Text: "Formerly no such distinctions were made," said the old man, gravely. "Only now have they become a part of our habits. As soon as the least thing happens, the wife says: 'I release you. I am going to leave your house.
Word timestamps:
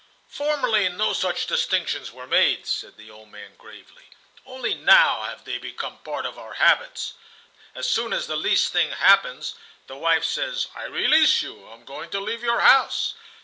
"Formerly 0.31 0.89
no 0.89 1.13
such 1.13 1.45
distinctions 1.45 2.11
were 2.11 2.25
made," 2.25 2.65
said 2.65 2.97
the 2.97 3.11
old 3.11 3.29
man, 3.29 3.53
gravely. 3.55 4.05
"Only 4.47 4.73
now 4.73 5.21
have 5.25 5.45
they 5.45 5.59
become 5.59 5.93
a 5.93 5.97
part 5.97 6.25
of 6.25 6.39
our 6.39 6.53
habits. 6.53 7.13
As 7.75 7.87
soon 7.87 8.11
as 8.11 8.25
the 8.25 8.35
least 8.35 8.71
thing 8.73 8.89
happens, 8.93 9.53
the 9.85 9.95
wife 9.95 10.25
says: 10.25 10.65
'I 10.75 10.85
release 10.85 11.43
you. 11.43 11.69
I 11.69 11.73
am 11.73 11.85
going 11.85 12.09
to 12.09 12.19
leave 12.19 12.41
your 12.41 12.61
house. 12.61 13.13